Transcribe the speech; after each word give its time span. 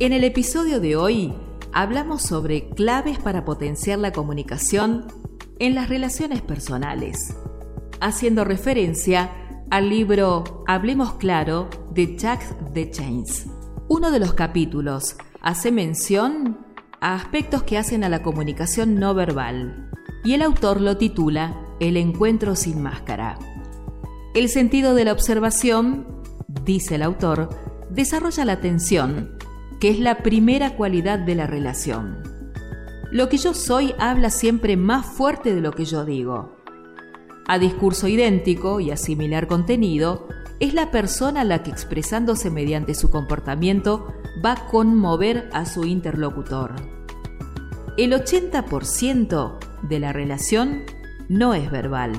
En 0.00 0.14
el 0.14 0.24
episodio 0.24 0.80
de 0.80 0.96
hoy 0.96 1.34
hablamos 1.74 2.22
sobre 2.22 2.70
claves 2.70 3.18
para 3.18 3.44
potenciar 3.44 3.98
la 3.98 4.12
comunicación 4.12 5.04
en 5.58 5.74
las 5.74 5.90
relaciones 5.90 6.40
personales, 6.40 7.36
haciendo 8.00 8.44
referencia 8.44 9.30
al 9.68 9.90
libro 9.90 10.64
Hablemos 10.66 11.16
Claro 11.16 11.68
de 11.92 12.16
Jack 12.16 12.40
de 12.70 12.90
Chains. 12.90 13.46
Uno 13.88 14.10
de 14.10 14.20
los 14.20 14.32
capítulos 14.32 15.16
hace 15.42 15.70
mención 15.70 16.64
a 17.02 17.14
aspectos 17.14 17.64
que 17.64 17.76
hacen 17.76 18.02
a 18.02 18.08
la 18.08 18.22
comunicación 18.22 18.94
no 18.94 19.12
verbal 19.12 19.90
y 20.24 20.32
el 20.32 20.40
autor 20.40 20.80
lo 20.80 20.96
titula 20.96 21.60
El 21.78 21.98
encuentro 21.98 22.56
sin 22.56 22.80
máscara. 22.82 23.38
El 24.34 24.48
sentido 24.48 24.94
de 24.94 25.04
la 25.04 25.12
observación, 25.12 26.22
dice 26.64 26.94
el 26.94 27.02
autor, 27.02 27.50
desarrolla 27.90 28.46
la 28.46 28.52
atención, 28.52 29.36
que 29.80 29.88
es 29.88 29.98
la 29.98 30.18
primera 30.18 30.76
cualidad 30.76 31.18
de 31.18 31.34
la 31.34 31.46
relación. 31.46 32.22
Lo 33.10 33.28
que 33.28 33.38
yo 33.38 33.54
soy 33.54 33.94
habla 33.98 34.30
siempre 34.30 34.76
más 34.76 35.06
fuerte 35.06 35.54
de 35.54 35.62
lo 35.62 35.72
que 35.72 35.86
yo 35.86 36.04
digo. 36.04 36.56
A 37.48 37.58
discurso 37.58 38.06
idéntico 38.06 38.78
y 38.78 38.90
a 38.90 38.96
similar 38.96 39.48
contenido, 39.48 40.28
es 40.60 40.74
la 40.74 40.90
persona 40.90 41.42
la 41.42 41.62
que 41.62 41.70
expresándose 41.70 42.50
mediante 42.50 42.94
su 42.94 43.10
comportamiento 43.10 44.12
va 44.44 44.52
a 44.52 44.66
conmover 44.68 45.48
a 45.52 45.64
su 45.64 45.84
interlocutor. 45.84 46.74
El 47.96 48.12
80% 48.12 49.58
de 49.88 49.98
la 49.98 50.12
relación 50.12 50.82
no 51.28 51.54
es 51.54 51.70
verbal. 51.70 52.12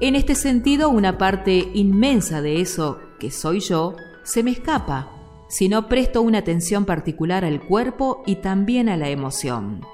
En 0.00 0.16
este 0.16 0.34
sentido, 0.34 0.90
una 0.90 1.18
parte 1.18 1.70
inmensa 1.72 2.42
de 2.42 2.60
eso 2.60 2.98
que 3.20 3.30
soy 3.30 3.60
yo 3.60 3.94
se 4.24 4.42
me 4.42 4.50
escapa 4.50 5.13
si 5.54 5.68
no 5.68 5.88
presto 5.88 6.20
una 6.20 6.38
atención 6.38 6.84
particular 6.84 7.44
al 7.44 7.60
cuerpo 7.60 8.24
y 8.26 8.36
también 8.36 8.88
a 8.88 8.96
la 8.96 9.08
emoción. 9.10 9.86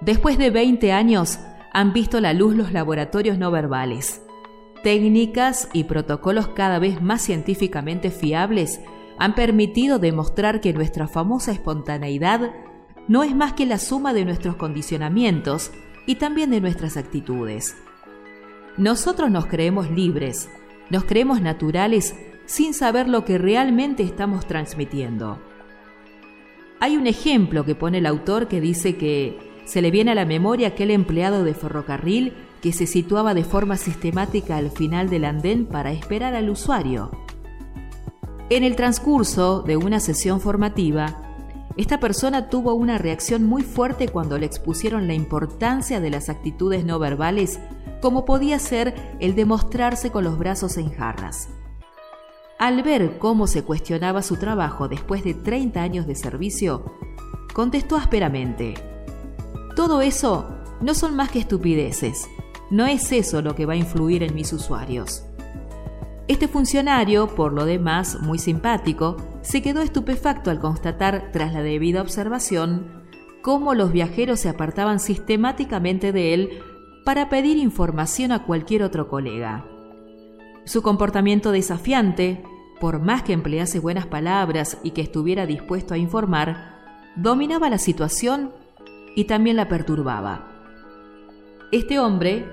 Después 0.00 0.38
de 0.38 0.48
20 0.48 0.90
años 0.90 1.38
han 1.70 1.92
visto 1.92 2.18
la 2.18 2.32
luz 2.32 2.54
los 2.54 2.72
laboratorios 2.72 3.36
no 3.36 3.50
verbales. 3.50 4.22
Técnicas 4.82 5.68
y 5.74 5.84
protocolos 5.84 6.48
cada 6.48 6.78
vez 6.78 7.02
más 7.02 7.20
científicamente 7.20 8.10
fiables 8.10 8.80
han 9.18 9.34
permitido 9.34 9.98
demostrar 9.98 10.62
que 10.62 10.72
nuestra 10.72 11.08
famosa 11.08 11.52
espontaneidad 11.52 12.50
no 13.06 13.24
es 13.24 13.34
más 13.34 13.52
que 13.52 13.66
la 13.66 13.76
suma 13.76 14.14
de 14.14 14.24
nuestros 14.24 14.56
condicionamientos 14.56 15.72
y 16.06 16.14
también 16.14 16.48
de 16.48 16.62
nuestras 16.62 16.96
actitudes. 16.96 17.76
Nosotros 18.78 19.30
nos 19.30 19.44
creemos 19.44 19.90
libres, 19.90 20.48
nos 20.88 21.04
creemos 21.04 21.42
naturales 21.42 22.14
sin 22.48 22.72
saber 22.72 23.08
lo 23.08 23.26
que 23.26 23.36
realmente 23.36 24.02
estamos 24.02 24.46
transmitiendo. 24.46 25.38
Hay 26.80 26.96
un 26.96 27.06
ejemplo 27.06 27.64
que 27.66 27.74
pone 27.74 27.98
el 27.98 28.06
autor 28.06 28.48
que 28.48 28.62
dice 28.62 28.96
que 28.96 29.38
se 29.66 29.82
le 29.82 29.90
viene 29.90 30.12
a 30.12 30.14
la 30.14 30.24
memoria 30.24 30.68
aquel 30.68 30.90
empleado 30.90 31.44
de 31.44 31.52
ferrocarril 31.52 32.32
que 32.62 32.72
se 32.72 32.86
situaba 32.86 33.34
de 33.34 33.44
forma 33.44 33.76
sistemática 33.76 34.56
al 34.56 34.70
final 34.70 35.10
del 35.10 35.26
andén 35.26 35.66
para 35.66 35.92
esperar 35.92 36.34
al 36.34 36.48
usuario. 36.48 37.10
En 38.48 38.64
el 38.64 38.76
transcurso 38.76 39.60
de 39.60 39.76
una 39.76 40.00
sesión 40.00 40.40
formativa, 40.40 41.20
esta 41.76 42.00
persona 42.00 42.48
tuvo 42.48 42.72
una 42.72 42.96
reacción 42.96 43.44
muy 43.44 43.62
fuerte 43.62 44.08
cuando 44.08 44.38
le 44.38 44.46
expusieron 44.46 45.06
la 45.06 45.12
importancia 45.12 46.00
de 46.00 46.08
las 46.08 46.30
actitudes 46.30 46.86
no 46.86 46.98
verbales, 46.98 47.60
como 48.00 48.24
podía 48.24 48.58
ser 48.58 48.94
el 49.20 49.34
de 49.34 49.44
mostrarse 49.44 50.10
con 50.10 50.24
los 50.24 50.38
brazos 50.38 50.78
en 50.78 50.90
jarras. 50.90 51.50
Al 52.58 52.82
ver 52.82 53.18
cómo 53.18 53.46
se 53.46 53.62
cuestionaba 53.62 54.22
su 54.22 54.36
trabajo 54.36 54.88
después 54.88 55.22
de 55.22 55.34
30 55.34 55.80
años 55.80 56.06
de 56.08 56.16
servicio, 56.16 56.92
contestó 57.54 57.96
ásperamente, 57.96 58.74
todo 59.76 60.00
eso 60.00 60.48
no 60.80 60.92
son 60.92 61.14
más 61.14 61.30
que 61.30 61.38
estupideces. 61.38 62.28
No 62.70 62.86
es 62.86 63.12
eso 63.12 63.42
lo 63.42 63.54
que 63.54 63.64
va 63.64 63.74
a 63.74 63.76
influir 63.76 64.24
en 64.24 64.34
mis 64.34 64.52
usuarios. 64.52 65.24
Este 66.26 66.48
funcionario, 66.48 67.28
por 67.28 67.52
lo 67.52 67.64
demás 67.64 68.18
muy 68.20 68.40
simpático, 68.40 69.16
se 69.40 69.62
quedó 69.62 69.80
estupefacto 69.80 70.50
al 70.50 70.58
constatar, 70.58 71.30
tras 71.32 71.54
la 71.54 71.62
debida 71.62 72.02
observación, 72.02 73.04
cómo 73.40 73.72
los 73.72 73.92
viajeros 73.92 74.40
se 74.40 74.48
apartaban 74.48 74.98
sistemáticamente 74.98 76.12
de 76.12 76.34
él 76.34 76.62
para 77.04 77.28
pedir 77.28 77.56
información 77.56 78.32
a 78.32 78.44
cualquier 78.44 78.82
otro 78.82 79.08
colega. 79.08 79.64
Su 80.68 80.82
comportamiento 80.82 81.50
desafiante, 81.50 82.44
por 82.78 83.00
más 83.00 83.22
que 83.22 83.32
emplease 83.32 83.80
buenas 83.80 84.04
palabras 84.04 84.76
y 84.82 84.90
que 84.90 85.00
estuviera 85.00 85.46
dispuesto 85.46 85.94
a 85.94 85.96
informar, 85.96 86.74
dominaba 87.16 87.70
la 87.70 87.78
situación 87.78 88.52
y 89.16 89.24
también 89.24 89.56
la 89.56 89.66
perturbaba. 89.66 90.46
Este 91.72 91.98
hombre 91.98 92.44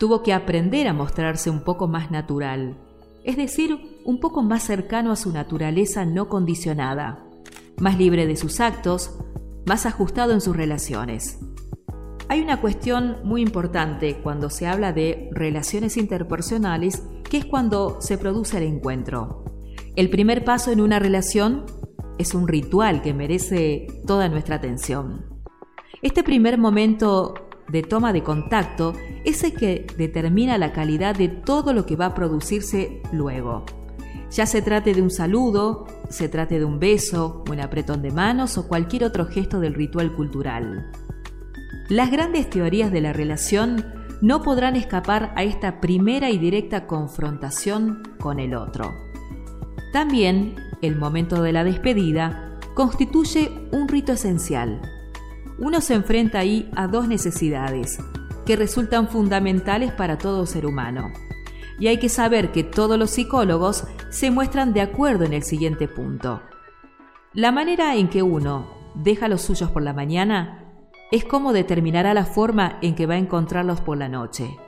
tuvo 0.00 0.24
que 0.24 0.32
aprender 0.32 0.88
a 0.88 0.92
mostrarse 0.92 1.50
un 1.50 1.60
poco 1.60 1.86
más 1.86 2.10
natural, 2.10 2.78
es 3.22 3.36
decir, 3.36 4.00
un 4.04 4.18
poco 4.18 4.42
más 4.42 4.64
cercano 4.64 5.12
a 5.12 5.16
su 5.16 5.30
naturaleza 5.30 6.04
no 6.04 6.28
condicionada, 6.28 7.24
más 7.78 7.96
libre 7.96 8.26
de 8.26 8.34
sus 8.34 8.58
actos, 8.58 9.16
más 9.66 9.86
ajustado 9.86 10.32
en 10.32 10.40
sus 10.40 10.56
relaciones. 10.56 11.38
Hay 12.28 12.40
una 12.40 12.60
cuestión 12.60 13.18
muy 13.22 13.40
importante 13.40 14.16
cuando 14.20 14.50
se 14.50 14.66
habla 14.66 14.92
de 14.92 15.30
relaciones 15.32 15.96
interpersonales, 15.96 17.04
que 17.32 17.38
es 17.38 17.46
cuando 17.46 17.96
se 18.02 18.18
produce 18.18 18.58
el 18.58 18.64
encuentro. 18.64 19.42
El 19.96 20.10
primer 20.10 20.44
paso 20.44 20.70
en 20.70 20.82
una 20.82 20.98
relación 20.98 21.64
es 22.18 22.34
un 22.34 22.46
ritual 22.46 23.00
que 23.00 23.14
merece 23.14 23.86
toda 24.06 24.28
nuestra 24.28 24.56
atención. 24.56 25.24
Este 26.02 26.24
primer 26.24 26.58
momento 26.58 27.32
de 27.68 27.82
toma 27.84 28.12
de 28.12 28.22
contacto 28.22 28.92
es 29.24 29.42
el 29.44 29.54
que 29.54 29.86
determina 29.96 30.58
la 30.58 30.74
calidad 30.74 31.16
de 31.16 31.28
todo 31.28 31.72
lo 31.72 31.86
que 31.86 31.96
va 31.96 32.04
a 32.04 32.14
producirse 32.14 33.00
luego. 33.12 33.64
Ya 34.30 34.44
se 34.44 34.60
trate 34.60 34.92
de 34.92 35.00
un 35.00 35.10
saludo, 35.10 35.86
se 36.10 36.28
trate 36.28 36.58
de 36.58 36.66
un 36.66 36.78
beso, 36.78 37.44
un 37.50 37.60
apretón 37.60 38.02
de 38.02 38.10
manos 38.10 38.58
o 38.58 38.68
cualquier 38.68 39.04
otro 39.04 39.24
gesto 39.24 39.58
del 39.58 39.72
ritual 39.72 40.14
cultural. 40.14 40.92
Las 41.88 42.10
grandes 42.10 42.50
teorías 42.50 42.92
de 42.92 43.00
la 43.00 43.14
relación 43.14 44.01
no 44.22 44.42
podrán 44.42 44.76
escapar 44.76 45.34
a 45.36 45.42
esta 45.42 45.80
primera 45.80 46.30
y 46.30 46.38
directa 46.38 46.86
confrontación 46.86 48.02
con 48.18 48.40
el 48.40 48.54
otro. 48.54 48.94
También 49.92 50.56
el 50.80 50.96
momento 50.96 51.42
de 51.42 51.52
la 51.52 51.64
despedida 51.64 52.58
constituye 52.74 53.68
un 53.72 53.88
rito 53.88 54.12
esencial 54.12 54.80
uno 55.62 55.80
se 55.80 55.94
enfrenta 55.94 56.40
ahí 56.40 56.68
a 56.74 56.88
dos 56.88 57.06
necesidades 57.06 57.98
que 58.44 58.56
resultan 58.56 59.08
fundamentales 59.08 59.92
para 59.92 60.18
todo 60.18 60.44
ser 60.44 60.66
humano. 60.66 61.12
Y 61.78 61.86
hay 61.86 61.98
que 61.98 62.08
saber 62.08 62.50
que 62.50 62.64
todos 62.64 62.98
los 62.98 63.10
psicólogos 63.10 63.84
se 64.10 64.32
muestran 64.32 64.72
de 64.72 64.80
acuerdo 64.80 65.24
en 65.24 65.32
el 65.32 65.44
siguiente 65.44 65.86
punto. 65.86 66.42
La 67.32 67.52
manera 67.52 67.94
en 67.94 68.08
que 68.08 68.24
uno 68.24 68.92
deja 68.96 69.28
los 69.28 69.42
suyos 69.42 69.70
por 69.70 69.82
la 69.82 69.92
mañana 69.92 70.61
es 71.12 71.24
como 71.24 71.52
determinará 71.52 72.12
la 72.12 72.24
forma 72.24 72.78
en 72.82 72.96
que 72.96 73.06
va 73.06 73.14
a 73.14 73.18
encontrarlos 73.18 73.80
por 73.80 73.96
la 73.96 74.08
noche. 74.08 74.58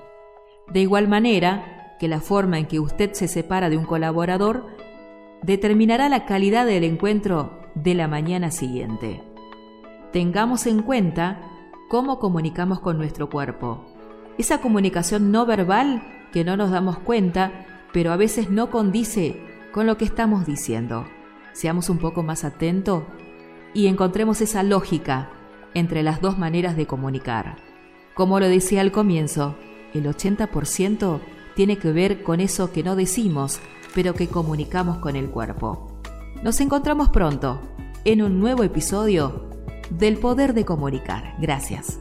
De 0.69 0.81
igual 0.81 1.09
manera 1.09 1.97
que 1.99 2.07
la 2.07 2.21
forma 2.21 2.61
en 2.61 2.67
que 2.67 2.79
usted 2.79 3.13
se 3.15 3.27
separa 3.27 3.69
de 3.69 3.77
un 3.77 3.85
colaborador 3.85 4.67
determinará 5.43 6.09
la 6.09 6.25
calidad 6.25 6.67
del 6.67 6.85
encuentro 6.85 7.59
de 7.75 7.95
la 7.95 8.07
mañana 8.07 8.53
siguiente 8.53 9.35
tengamos 10.15 10.69
en 10.69 10.83
cuenta 10.83 11.41
cómo 11.89 12.21
comunicamos 12.21 12.79
con 12.79 12.99
nuestro 12.99 13.29
cuerpo. 13.29 13.85
Esa 14.39 14.61
comunicación 14.61 15.33
no 15.33 15.45
verbal 15.45 16.05
que 16.33 16.45
no 16.45 16.57
nos 16.57 16.71
damos 16.71 17.01
cuenta, 17.01 17.67
pero 17.93 18.13
a 18.13 18.17
veces 18.17 18.49
no 18.49 18.71
condice 18.71 19.43
con 19.73 19.89
lo 19.89 19.97
que 19.97 20.05
estamos 20.05 20.47
diciendo. 20.47 21.05
Seamos 21.53 21.91
un 21.91 21.99
poco 21.99 22.23
más 22.23 22.45
atentos 22.45 23.03
y 23.75 23.89
encontremos 23.89 24.41
esa 24.41 24.63
lógica 24.63 25.31
entre 25.75 26.03
las 26.03 26.21
dos 26.21 26.39
maneras 26.39 26.77
de 26.77 26.87
comunicar. 26.87 27.57
Como 28.15 28.41
lo 28.41 28.49
decía 28.49 28.81
al 28.81 28.93
comienzo, 28.93 29.57
el 29.93 30.07
80% 30.07 31.21
tiene 31.55 31.79
que 31.79 31.93
ver 31.93 32.23
con 32.23 32.41
eso 32.41 32.73
que 32.73 32.83
no 32.83 32.97
decimos, 32.97 33.61
pero 33.95 34.15
que 34.15 34.29
comunicamos 34.29 34.99
con 34.99 35.17
el 35.17 35.31
cuerpo. 35.31 36.01
Nos 36.43 36.61
encontramos 36.61 37.09
pronto 37.11 37.61
en 38.05 38.23
un 38.23 38.41
nuevo 38.41 38.65
episodio 38.65 39.49
del 39.91 40.19
poder 40.19 40.55
de 40.55 40.65
comunicar. 40.65 41.35
Gracias. 41.39 41.99